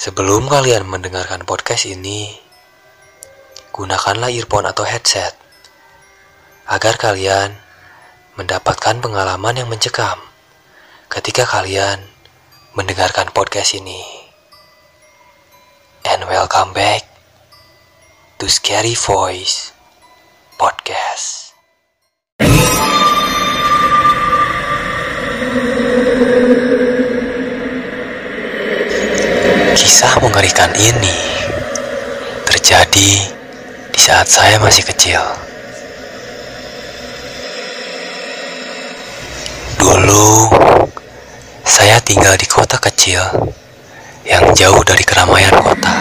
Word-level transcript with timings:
Sebelum 0.00 0.48
kalian 0.48 0.88
mendengarkan 0.88 1.44
podcast 1.44 1.84
ini, 1.84 2.32
gunakanlah 3.70 4.32
earphone 4.32 4.64
atau 4.64 4.82
headset 4.88 5.36
agar 6.64 6.96
kalian 6.96 7.52
mendapatkan 8.40 8.96
pengalaman 9.00 9.60
yang 9.60 9.68
mencekam 9.68 10.16
ketika 11.12 11.44
kalian 11.44 12.00
mendengarkan 12.72 13.28
podcast 13.36 13.76
ini. 13.76 14.00
And 16.08 16.24
welcome 16.24 16.72
back 16.72 17.04
to 18.40 18.48
Scary 18.48 18.96
Voice 18.96 19.76
Podcast. 20.56 21.39
Kisah 29.70 30.18
mengerikan 30.18 30.74
ini 30.74 31.14
terjadi 32.42 33.10
di 33.94 34.00
saat 34.02 34.26
saya 34.26 34.58
masih 34.58 34.82
kecil. 34.82 35.22
Dulu, 39.78 40.50
saya 41.62 42.02
tinggal 42.02 42.34
di 42.34 42.50
kota 42.50 42.82
kecil 42.82 43.22
yang 44.26 44.42
jauh 44.58 44.82
dari 44.82 45.06
keramaian 45.06 45.54
kota. 45.54 45.94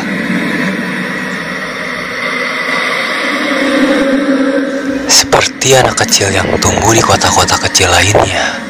Seperti 5.05 5.77
anak 5.77 5.93
kecil 6.07 6.33
yang 6.33 6.49
tumbuh 6.57 6.89
di 6.89 7.05
kota-kota 7.05 7.61
kecil 7.69 7.93
lainnya. 7.93 8.69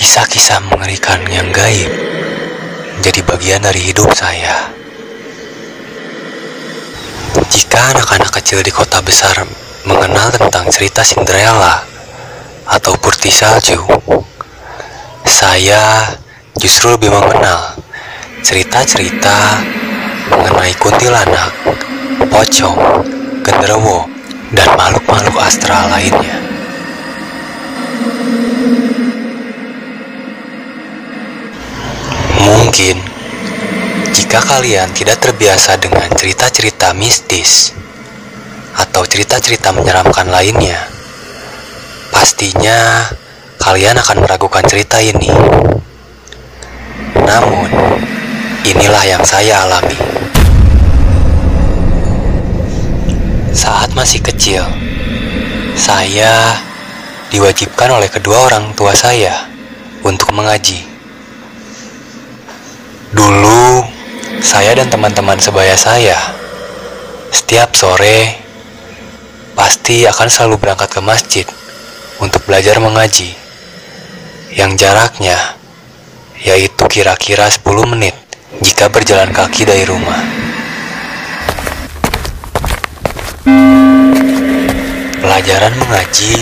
Kisah-kisah 0.00 0.64
mengerikan 0.64 1.20
yang 1.28 1.52
gaib 1.52 1.92
menjadi 2.96 3.20
bagian 3.20 3.60
dari 3.60 3.92
hidup 3.92 4.08
saya. 4.16 4.72
Jika 7.52 7.92
anak-anak 7.92 8.32
kecil 8.40 8.64
di 8.64 8.72
kota 8.72 9.04
besar 9.04 9.44
mengenal 9.84 10.32
tentang 10.32 10.72
cerita 10.72 11.04
Cinderella 11.04 11.84
atau 12.64 12.96
Putri 12.96 13.28
Salju, 13.28 13.84
saya 15.28 16.08
justru 16.56 16.96
lebih 16.96 17.12
mengenal 17.12 17.76
cerita-cerita 18.40 19.60
mengenai 20.32 20.72
kuntilanak, 20.80 21.52
pocong, 22.24 23.04
genderuwo, 23.44 24.08
dan 24.56 24.68
makhluk-makhluk 24.80 25.36
astral 25.44 25.92
lainnya. 25.92 26.49
Mungkin 32.70 33.02
jika 34.14 34.38
kalian 34.46 34.94
tidak 34.94 35.18
terbiasa 35.18 35.74
dengan 35.82 36.06
cerita-cerita 36.14 36.94
mistis 36.94 37.74
atau 38.78 39.02
cerita-cerita 39.02 39.74
menyeramkan 39.74 40.30
lainnya, 40.30 40.78
pastinya 42.14 43.10
kalian 43.58 43.98
akan 43.98 44.22
meragukan 44.22 44.62
cerita 44.70 45.02
ini. 45.02 45.34
Namun, 47.18 47.74
inilah 48.62 49.02
yang 49.18 49.26
saya 49.26 49.66
alami. 49.66 49.98
Saat 53.50 53.98
masih 53.98 54.22
kecil, 54.22 54.62
saya 55.74 56.54
diwajibkan 57.34 57.98
oleh 57.98 58.06
kedua 58.06 58.46
orang 58.46 58.70
tua 58.78 58.94
saya 58.94 59.50
untuk 60.06 60.30
mengaji. 60.30 60.89
Dulu, 63.10 63.82
saya 64.38 64.70
dan 64.78 64.86
teman-teman 64.86 65.34
sebaya 65.42 65.74
saya 65.74 66.14
setiap 67.34 67.74
sore 67.74 68.38
pasti 69.58 70.06
akan 70.06 70.30
selalu 70.30 70.62
berangkat 70.62 70.94
ke 70.94 71.00
masjid 71.02 71.46
untuk 72.22 72.46
belajar 72.46 72.78
mengaji 72.78 73.34
yang 74.54 74.78
jaraknya 74.78 75.58
yaitu 76.38 76.86
kira-kira 76.86 77.50
10 77.50 77.66
menit 77.90 78.14
jika 78.62 78.86
berjalan 78.86 79.34
kaki 79.34 79.66
dari 79.66 79.82
rumah. 79.90 80.22
Pelajaran 85.18 85.74
mengaji 85.82 86.34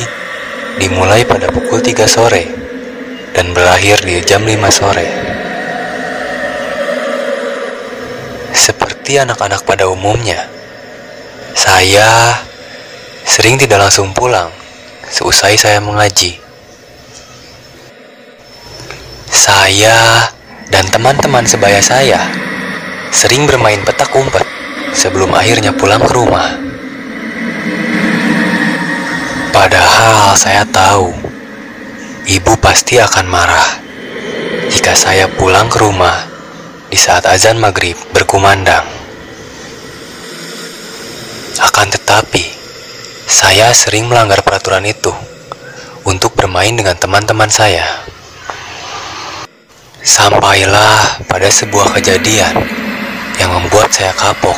dimulai 0.77 1.25
pada 1.25 1.49
pukul 1.49 1.81
3 1.81 2.05
sore 2.05 2.45
dan 3.33 3.57
berakhir 3.57 4.05
di 4.05 4.21
jam 4.21 4.45
5 4.45 4.53
sore. 4.69 5.38
Seperti 8.59 9.23
anak-anak 9.23 9.63
pada 9.63 9.87
umumnya, 9.87 10.51
saya 11.55 12.35
sering 13.23 13.55
tidak 13.55 13.87
langsung 13.87 14.11
pulang 14.11 14.51
seusai 15.07 15.55
saya 15.55 15.79
mengaji. 15.79 16.43
Saya 19.31 20.27
dan 20.75 20.91
teman-teman 20.91 21.47
sebaya 21.47 21.79
saya 21.79 22.19
sering 23.15 23.47
bermain 23.47 23.81
petak 23.87 24.11
umpet 24.13 24.43
sebelum 24.91 25.33
akhirnya 25.39 25.71
pulang 25.73 26.03
ke 26.03 26.13
rumah. 26.13 26.59
Padahal 29.55 30.35
saya 30.35 30.67
tahu 30.67 31.15
ibu 32.27 32.53
pasti 32.59 32.99
akan 32.99 33.27
marah 33.31 33.71
jika 34.69 34.93
saya 34.93 35.31
pulang 35.31 35.71
ke 35.73 35.79
rumah 35.81 36.38
di 36.89 36.97
saat 36.97 37.29
azan 37.29 37.61
maghrib 37.61 37.97
berkumandang. 38.17 38.85
Akan 41.61 41.93
tetapi, 41.93 42.45
saya 43.29 43.69
sering 43.77 44.09
melanggar 44.09 44.41
peraturan 44.41 44.89
itu 44.89 45.13
untuk 46.09 46.33
bermain 46.33 46.73
dengan 46.73 46.97
teman-teman 46.97 47.53
saya. 47.53 47.85
Sampailah 50.01 51.21
pada 51.29 51.53
sebuah 51.53 51.93
kejadian 52.01 52.57
yang 53.37 53.53
membuat 53.53 53.93
saya 53.93 54.17
kapok 54.17 54.57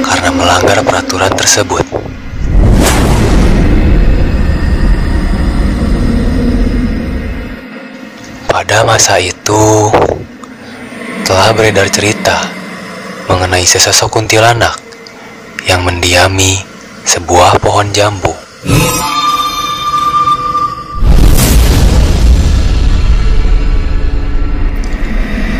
karena 0.00 0.32
melanggar 0.32 0.80
peraturan 0.80 1.32
tersebut. 1.36 1.84
Pada 8.48 8.82
masa 8.88 9.20
itu, 9.20 9.92
telah 11.28 11.52
beredar 11.52 11.84
cerita 11.92 12.40
mengenai 13.28 13.60
sesosok 13.60 14.16
kuntilanak 14.16 14.72
yang 15.68 15.84
mendiami 15.84 16.56
sebuah 17.04 17.60
pohon 17.60 17.92
jambu. 17.92 18.32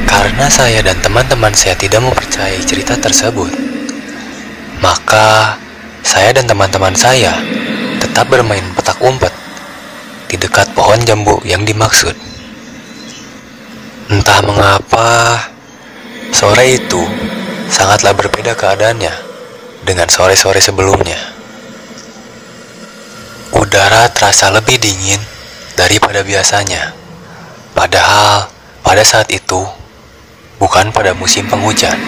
Karena 0.09 0.49
saya 0.49 0.81
dan 0.81 0.97
teman-teman 1.05 1.53
saya 1.53 1.77
tidak 1.77 2.01
mempercayai 2.01 2.65
cerita 2.65 2.97
tersebut, 2.97 3.53
maka 4.81 5.61
saya 6.01 6.33
dan 6.33 6.49
teman-teman 6.49 6.97
saya 6.97 7.37
tetap 8.01 8.25
bermain 8.33 8.65
petak 8.73 8.97
umpet 9.05 9.37
di 10.33 10.41
dekat 10.41 10.73
pohon 10.73 10.97
jambu 11.05 11.37
yang 11.45 11.61
dimaksud. 11.69 12.17
Entah 14.09 14.41
mengapa, 14.41 15.37
sore 16.39 16.79
itu 16.79 17.03
sangatlah 17.67 18.15
berbeda 18.15 18.55
keadaannya 18.55 19.11
dengan 19.83 20.07
sore-sore 20.07 20.63
sebelumnya. 20.63 21.19
Udara 23.59 24.07
terasa 24.15 24.47
lebih 24.55 24.79
dingin 24.79 25.19
daripada 25.75 26.23
biasanya. 26.23 26.95
Padahal 27.75 28.47
pada 28.87 29.03
saat 29.03 29.27
itu 29.35 29.67
bukan 30.63 30.95
pada 30.95 31.11
musim 31.11 31.43
penghujan. 31.51 31.99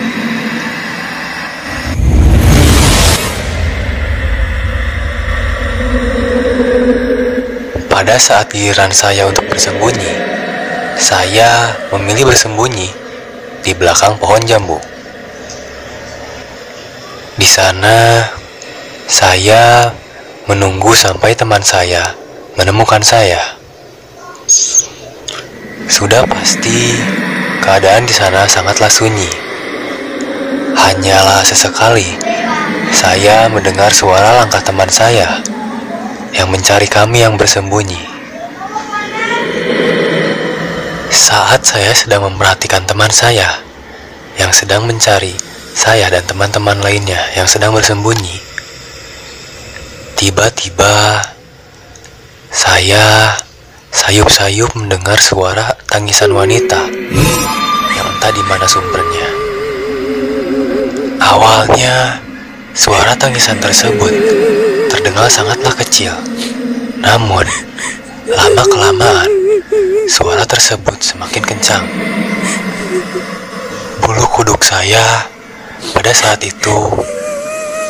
Pada 7.91 8.15
saat 8.15 8.47
giliran 8.55 8.95
saya 8.95 9.27
untuk 9.27 9.51
bersembunyi, 9.51 10.15
saya 10.95 11.75
memilih 11.91 12.31
bersembunyi 12.31 13.10
di 13.61 13.73
belakang 13.77 14.17
pohon 14.17 14.41
jambu. 14.45 14.81
Di 17.37 17.49
sana, 17.49 18.27
saya 19.07 19.89
menunggu 20.51 20.93
sampai 20.93 21.33
teman 21.39 21.63
saya 21.63 22.13
menemukan 22.59 23.01
saya. 23.01 23.39
Sudah 25.87 26.27
pasti 26.27 26.99
keadaan 27.63 28.05
di 28.05 28.15
sana 28.15 28.45
sangatlah 28.51 28.91
sunyi. 28.91 29.31
Hanyalah 30.75 31.45
sesekali 31.47 32.19
saya 32.91 33.47
mendengar 33.47 33.95
suara 33.95 34.43
langkah 34.43 34.59
teman 34.59 34.91
saya 34.91 35.39
yang 36.35 36.51
mencari 36.51 36.91
kami 36.91 37.23
yang 37.23 37.39
bersembunyi. 37.39 38.10
Saat 41.11 41.67
saya 41.67 41.91
sedang 41.91 42.23
memperhatikan 42.31 42.87
teman 42.87 43.11
saya 43.11 43.59
yang 44.39 44.55
sedang 44.55 44.87
mencari 44.87 45.35
saya 45.75 46.07
dan 46.07 46.23
teman-teman 46.23 46.79
lainnya 46.79 47.19
yang 47.35 47.51
sedang 47.51 47.75
bersembunyi, 47.75 48.39
tiba-tiba 50.15 51.19
saya 52.55 53.35
sayup-sayup 53.91 54.71
mendengar 54.79 55.19
suara 55.19 55.75
tangisan 55.91 56.31
wanita 56.31 56.79
yang 57.99 58.07
entah 58.07 58.31
di 58.31 58.43
mana 58.47 58.67
sumbernya. 58.71 59.29
Awalnya, 61.19 62.23
suara 62.71 63.19
tangisan 63.19 63.59
tersebut 63.59 64.15
terdengar 64.87 65.27
sangatlah 65.27 65.75
kecil. 65.75 66.15
Namun, 67.03 67.47
lama-kelamaan, 68.31 69.40
suara 70.11 70.43
tersebut 70.43 70.99
semakin 70.99 71.39
kencang. 71.47 71.87
Bulu 74.03 74.27
kuduk 74.35 74.59
saya 74.67 75.31
pada 75.95 76.11
saat 76.11 76.43
itu 76.43 76.77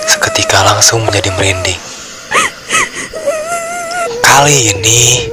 seketika 0.05 0.61
langsung 0.61 1.01
menjadi 1.01 1.33
merinding. 1.33 1.81
Kali 4.21 4.77
ini, 4.77 5.33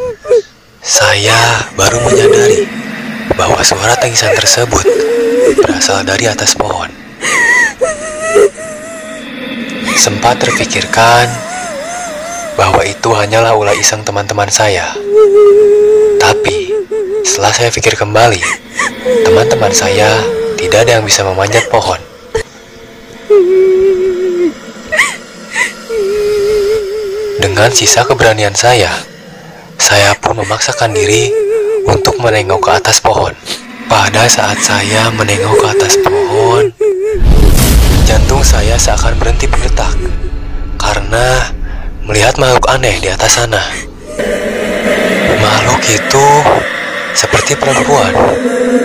saya 0.80 1.68
baru 1.75 2.00
menyadari 2.07 2.63
bahwa 3.36 3.60
suara 3.68 4.00
tangisan 4.00 4.31
tersebut 4.31 4.88
berasal 5.60 6.07
dari 6.07 6.31
atas 6.31 6.56
pohon. 6.56 6.88
Sempat 10.00 10.40
terpikirkan 10.40 11.28
bahwa 12.56 12.80
itu 12.88 13.12
hanyalah 13.12 13.54
ulah 13.54 13.75
iseng 13.75 14.07
teman-teman 14.07 14.48
saya. 14.48 14.95
Tapi, 16.18 16.67
saya 17.57 17.74
pikir 17.74 17.98
kembali, 17.98 18.38
teman-teman 19.25 19.74
saya 19.74 20.21
tidak 20.62 20.86
ada 20.86 21.01
yang 21.01 21.06
bisa 21.09 21.25
memanjat 21.25 21.65
pohon. 21.74 21.98
Dengan 27.42 27.74
sisa 27.74 28.06
keberanian 28.06 28.54
saya, 28.54 28.94
saya 29.81 30.13
pun 30.21 30.38
memaksakan 30.38 30.94
diri 30.94 31.33
untuk 31.89 32.21
menengok 32.21 32.62
ke 32.62 32.71
atas 32.77 33.01
pohon. 33.01 33.33
Pada 33.89 34.30
saat 34.30 34.62
saya 34.62 35.09
menengok 35.09 35.57
ke 35.57 35.65
atas 35.74 35.98
pohon, 36.06 36.69
jantung 38.06 38.45
saya 38.45 38.77
seakan 38.77 39.18
berhenti 39.18 39.50
berdetak 39.50 39.98
karena 40.77 41.50
melihat 42.06 42.38
makhluk 42.38 42.69
aneh 42.69 43.01
di 43.01 43.09
atas 43.09 43.42
sana. 43.42 43.65
Makhluk 45.42 45.81
itu 45.89 46.27
seperti 47.18 47.58
perempuan, 47.58 48.14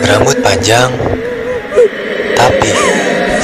berambut 0.01 0.41
panjang, 0.41 0.89
tapi 2.33 2.73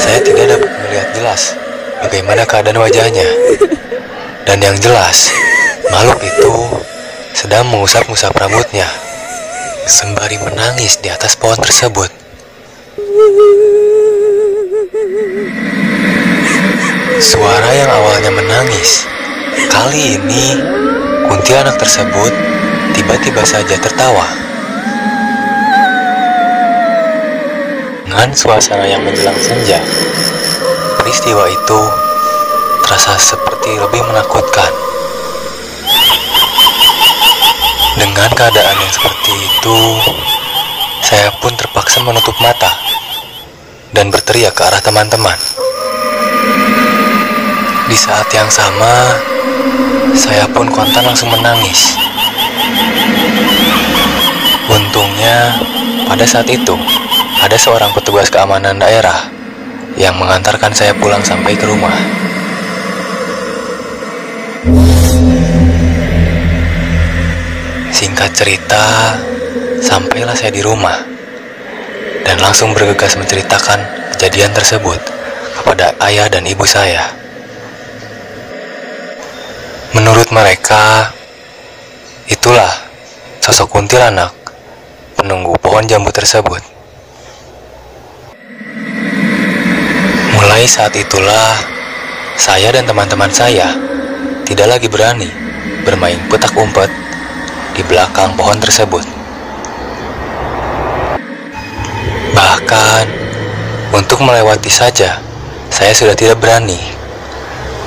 saya 0.01 0.17
tidak 0.25 0.57
dapat 0.57 0.71
melihat 0.81 1.09
jelas 1.13 1.53
bagaimana 2.01 2.49
keadaan 2.49 2.81
wajahnya. 2.81 3.29
Dan 4.49 4.65
yang 4.65 4.81
jelas, 4.81 5.29
makhluk 5.93 6.25
itu 6.25 6.53
sedang 7.37 7.69
mengusap-ngusap 7.69 8.33
rambutnya, 8.33 8.89
sembari 9.85 10.41
menangis 10.41 10.97
di 11.05 11.13
atas 11.13 11.37
pohon 11.37 11.61
tersebut. 11.61 12.09
Suara 17.21 17.71
yang 17.77 17.93
awalnya 17.93 18.33
menangis, 18.33 19.05
kali 19.69 20.17
ini 20.17 20.57
kuntilanak 21.29 21.77
tersebut 21.77 22.33
tiba-tiba 22.97 23.45
saja 23.45 23.77
tertawa. 23.77 24.48
Dengan 28.19 28.35
suasana 28.35 28.83
yang 28.83 29.07
menjelang 29.07 29.39
senja, 29.39 29.79
peristiwa 30.99 31.47
itu 31.47 31.81
terasa 32.83 33.15
seperti 33.15 33.79
lebih 33.79 34.03
menakutkan. 34.11 34.67
Dengan 37.95 38.27
keadaan 38.35 38.75
yang 38.75 38.91
seperti 38.91 39.31
itu, 39.39 39.79
saya 40.99 41.31
pun 41.39 41.55
terpaksa 41.55 42.03
menutup 42.03 42.35
mata 42.43 42.75
dan 43.95 44.11
berteriak 44.11 44.51
ke 44.51 44.67
arah 44.67 44.83
teman-teman. 44.83 45.39
Di 47.87 47.95
saat 47.95 48.27
yang 48.35 48.51
sama, 48.51 49.15
saya 50.19 50.43
pun 50.51 50.67
kontan 50.75 51.07
langsung 51.07 51.31
menangis. 51.31 51.95
Untungnya, 54.67 55.55
pada 56.11 56.27
saat 56.27 56.51
itu, 56.51 56.75
ada 57.39 57.55
seorang 57.55 57.95
petugas 57.95 58.27
keamanan 58.29 58.83
daerah 58.83 59.31
yang 59.95 60.15
mengantarkan 60.19 60.75
saya 60.75 60.95
pulang 60.95 61.23
sampai 61.23 61.55
ke 61.55 61.67
rumah. 61.67 61.95
Singkat 67.95 68.31
cerita, 68.35 69.15
sampailah 69.83 70.35
saya 70.35 70.55
di 70.55 70.63
rumah 70.63 70.95
dan 72.23 72.39
langsung 72.39 72.75
bergegas 72.75 73.19
menceritakan 73.19 73.83
kejadian 74.15 74.55
tersebut 74.55 75.01
kepada 75.59 75.95
ayah 76.07 76.31
dan 76.31 76.47
ibu 76.47 76.63
saya. 76.63 77.03
Menurut 79.97 80.31
mereka, 80.31 81.11
itulah 82.31 82.71
sosok 83.43 83.67
kuntilanak 83.73 84.31
penunggu 85.19 85.57
pohon 85.59 85.83
jambu 85.89 86.15
tersebut. 86.15 86.78
Mulai 90.59 90.75
saat 90.75 90.91
itulah, 90.99 91.55
saya 92.35 92.75
dan 92.75 92.83
teman-teman 92.83 93.31
saya 93.31 93.79
tidak 94.43 94.67
lagi 94.67 94.91
berani 94.91 95.31
bermain 95.87 96.19
petak 96.27 96.51
umpet 96.59 96.91
di 97.79 97.87
belakang 97.87 98.35
pohon 98.35 98.59
tersebut. 98.59 99.07
Bahkan, 102.35 103.05
untuk 103.95 104.19
melewati 104.19 104.67
saja, 104.67 105.23
saya 105.71 105.95
sudah 105.95 106.19
tidak 106.19 106.43
berani 106.43 106.83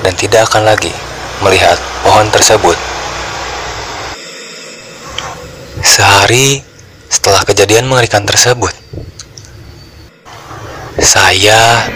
dan 0.07 0.15
tidak 0.15 0.47
akan 0.47 0.63
lagi 0.71 0.95
melihat 1.44 1.75
pohon 2.07 2.31
tersebut. 2.31 2.79
Sehari 5.84 6.63
setelah 7.12 7.43
kejadian 7.43 7.91
mengerikan 7.91 8.24
tersebut, 8.24 8.72
saya 11.03 11.91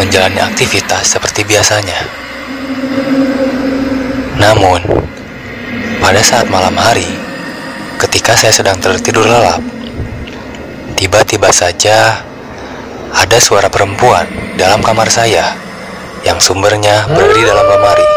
menjalani 0.00 0.40
aktivitas 0.40 1.16
seperti 1.16 1.44
biasanya. 1.44 1.98
Namun, 4.40 4.80
pada 6.02 6.18
saat 6.24 6.50
malam 6.50 6.74
hari, 6.74 7.06
ketika 8.00 8.34
saya 8.34 8.50
sedang 8.50 8.80
tertidur 8.82 9.22
lelap, 9.22 9.62
tiba-tiba 10.98 11.52
saja 11.54 12.26
ada 13.12 13.38
suara 13.38 13.68
perempuan 13.68 14.24
dalam 14.58 14.80
kamar 14.80 15.06
saya 15.12 15.54
yang 16.26 16.38
sumbernya 16.42 17.06
berada 17.10 17.34
di 17.34 17.44
dalam 17.44 17.66
lemari. 17.66 18.08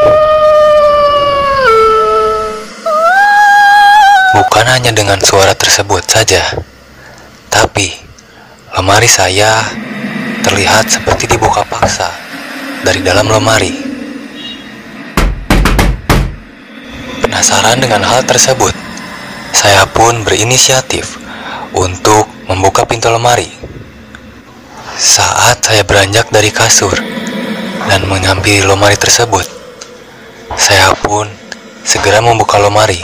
Bukan 4.35 4.65
hanya 4.67 4.91
dengan 4.91 5.19
suara 5.21 5.55
tersebut 5.55 6.03
saja, 6.03 6.43
tapi 7.47 7.87
lemari 8.75 9.07
saya 9.07 9.63
terlihat 10.43 10.91
seperti 10.91 11.24
dibuka 11.35 11.67
paksa 11.67 12.07
dari 12.87 13.03
dalam 13.03 13.27
lemari. 13.27 13.75
Penasaran 17.19 17.83
dengan 17.83 18.07
hal 18.07 18.23
tersebut, 18.23 18.71
saya 19.51 19.83
pun 19.91 20.23
berinisiatif 20.23 21.19
untuk 21.75 22.31
membuka 22.47 22.87
pintu 22.87 23.11
lemari. 23.11 23.51
Saat 24.95 25.59
saya 25.59 25.83
beranjak 25.83 26.31
dari 26.31 26.55
kasur 26.55 26.95
dan 27.91 28.07
menyampiri 28.07 28.63
lemari 28.63 28.95
tersebut, 28.95 29.43
saya 30.55 30.95
pun 31.03 31.27
segera 31.83 32.23
membuka 32.23 32.63
lemari. 32.63 33.03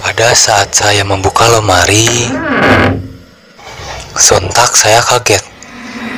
Pada 0.00 0.32
saat 0.32 0.72
saya 0.72 1.04
membuka 1.04 1.44
lemari, 1.52 2.08
sontak 4.16 4.72
saya 4.72 5.04
kaget 5.04 5.53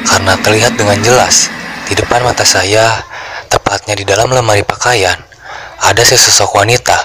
karena 0.07 0.33
terlihat 0.41 0.79
dengan 0.79 0.99
jelas 1.03 1.51
di 1.87 1.95
depan 1.99 2.23
mata 2.23 2.47
saya, 2.47 3.03
tepatnya 3.51 3.95
di 3.99 4.07
dalam 4.07 4.31
lemari 4.31 4.63
pakaian, 4.63 5.19
ada 5.83 6.03
sesosok 6.03 6.63
wanita 6.63 6.97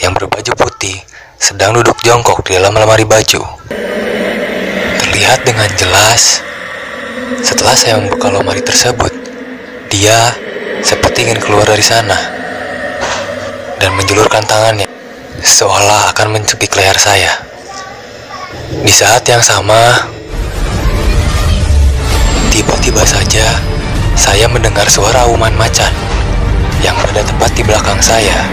yang 0.00 0.12
berbaju 0.16 0.52
putih 0.56 0.96
sedang 1.40 1.76
duduk 1.76 2.00
jongkok 2.00 2.40
di 2.46 2.56
dalam 2.56 2.72
lemari 2.72 3.04
baju. 3.04 3.42
Terlihat 5.00 5.44
dengan 5.44 5.68
jelas 5.76 6.40
setelah 7.44 7.76
saya 7.76 8.00
membuka 8.00 8.32
lemari 8.32 8.64
tersebut, 8.64 9.12
dia 9.92 10.32
seperti 10.80 11.28
ingin 11.28 11.40
keluar 11.40 11.64
dari 11.68 11.84
sana. 11.84 12.16
dan 13.74 13.90
menjulurkan 14.00 14.40
tangannya 14.48 14.88
seolah 15.44 16.08
akan 16.14 16.40
mencepik 16.40 16.72
leher 16.72 16.96
saya. 16.96 17.28
Di 18.80 18.88
saat 18.88 19.28
yang 19.28 19.44
sama, 19.44 20.08
tiba-tiba 22.54 23.02
saja 23.02 23.42
saya 24.14 24.46
mendengar 24.46 24.86
suara 24.86 25.26
auman 25.26 25.50
macan 25.58 25.90
yang 26.86 26.94
berada 27.02 27.26
tepat 27.26 27.50
di 27.50 27.66
belakang 27.66 27.98
saya. 27.98 28.46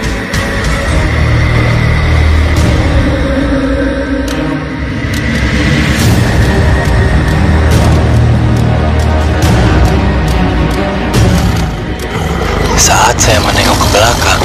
Saat 12.74 13.22
saya 13.22 13.38
menengok 13.46 13.78
ke 13.78 13.88
belakang, 13.94 14.42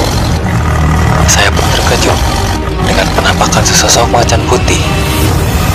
saya 1.32 1.48
pun 1.48 1.64
terkejut 1.72 2.18
dengan 2.84 3.08
penampakan 3.16 3.64
sesosok 3.64 4.04
macan 4.12 4.44
putih 4.52 4.84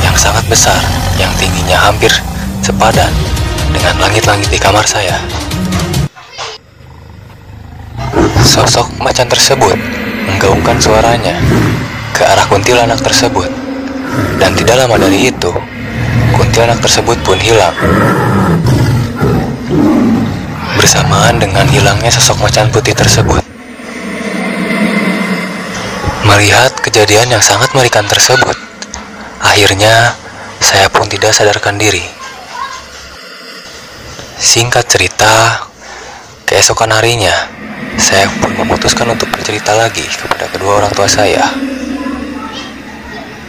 yang 0.05 0.13
sangat 0.13 0.45
besar 0.45 0.77
yang 1.17 1.33
tingginya 1.41 1.81
hampir 1.81 2.13
sepadan 2.61 3.09
dengan 3.71 3.95
langit-langit 4.03 4.47
di 4.51 4.59
kamar 4.59 4.83
saya. 4.83 5.17
Sosok 8.43 8.99
macan 8.99 9.27
tersebut 9.31 9.79
menggaungkan 10.27 10.77
suaranya 10.77 11.39
ke 12.11 12.21
arah 12.27 12.45
kuntilanak 12.45 12.99
tersebut. 12.99 13.47
Dan 14.37 14.51
tidak 14.53 14.75
lama 14.75 14.99
dari 14.99 15.31
itu, 15.31 15.51
kuntilanak 16.35 16.83
tersebut 16.83 17.15
pun 17.23 17.39
hilang. 17.39 17.71
Bersamaan 20.75 21.39
dengan 21.39 21.63
hilangnya 21.71 22.11
sosok 22.11 22.43
macan 22.43 22.67
putih 22.69 22.91
tersebut. 22.91 23.39
Melihat 26.27 26.75
kejadian 26.83 27.39
yang 27.39 27.43
sangat 27.43 27.71
mengerikan 27.71 28.03
tersebut, 28.03 28.57
akhirnya 29.39 30.13
saya 30.59 30.91
pun 30.91 31.07
tidak 31.07 31.31
sadarkan 31.31 31.79
diri. 31.79 32.20
Singkat 34.41 34.89
cerita, 34.89 35.61
keesokan 36.49 36.89
harinya, 36.97 37.29
saya 38.01 38.25
pun 38.41 38.49
memutuskan 38.57 39.05
untuk 39.13 39.29
bercerita 39.29 39.77
lagi 39.77 40.01
kepada 40.01 40.49
kedua 40.49 40.81
orang 40.81 40.89
tua 40.97 41.05
saya. 41.05 41.45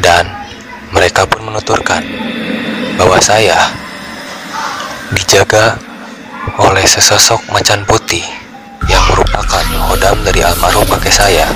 Dan 0.05 0.29
mereka 0.93 1.25
pun 1.25 1.49
menuturkan 1.49 2.05
bahwa 3.01 3.17
saya 3.25 3.57
dijaga 5.17 5.81
oleh 6.61 6.85
sesosok 6.85 7.41
macan 7.49 7.89
putih 7.89 8.29
yang 8.85 9.01
merupakan 9.17 9.65
hodam 9.89 10.21
dari 10.21 10.45
almarhum 10.45 10.85
kakek 11.01 11.17
saya. 11.25 11.49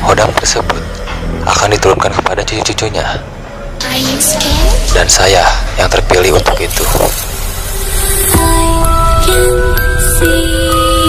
Hodam 0.00 0.32
tersebut 0.32 0.80
akan 1.44 1.68
diturunkan 1.68 2.16
kepada 2.16 2.40
cucu-cucunya. 2.40 3.04
Dan 4.96 5.04
saya 5.04 5.44
yang 5.76 5.92
terpilih 5.92 6.40
untuk 6.40 6.56
itu. 6.56 6.80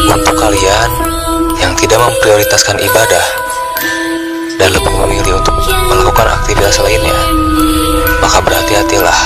Untuk 0.07 0.35
kalian 0.35 0.89
yang 1.61 1.73
tidak 1.77 1.99
memprioritaskan 2.01 2.77
ibadah 2.81 3.25
dan 4.57 4.69
lebih 4.73 4.93
memilih 5.05 5.37
untuk 5.37 5.53
melakukan 5.87 6.27
aktivitas 6.41 6.81
lainnya, 6.81 7.17
maka 8.19 8.41
berhati-hatilah 8.41 9.19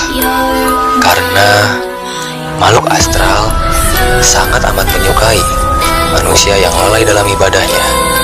karena 1.00 1.48
makhluk 2.60 2.86
astral 2.92 3.50
sangat 4.20 4.62
amat 4.70 4.86
menyukai 4.92 5.40
manusia 6.12 6.54
yang 6.60 6.72
lalai 6.76 7.02
dalam 7.02 7.24
ibadahnya. 7.26 8.21